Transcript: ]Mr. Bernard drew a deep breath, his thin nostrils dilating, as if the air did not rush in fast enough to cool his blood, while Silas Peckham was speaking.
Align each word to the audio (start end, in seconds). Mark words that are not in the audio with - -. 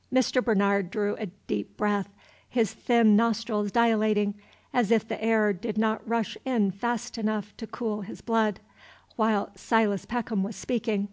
]Mr. 0.12 0.44
Bernard 0.44 0.90
drew 0.90 1.14
a 1.14 1.26
deep 1.46 1.76
breath, 1.76 2.08
his 2.48 2.72
thin 2.74 3.14
nostrils 3.14 3.70
dilating, 3.70 4.34
as 4.74 4.90
if 4.90 5.06
the 5.06 5.22
air 5.22 5.52
did 5.52 5.78
not 5.78 6.04
rush 6.08 6.36
in 6.44 6.72
fast 6.72 7.16
enough 7.16 7.56
to 7.56 7.68
cool 7.68 8.00
his 8.00 8.20
blood, 8.20 8.58
while 9.14 9.48
Silas 9.54 10.04
Peckham 10.04 10.42
was 10.42 10.56
speaking. 10.56 11.06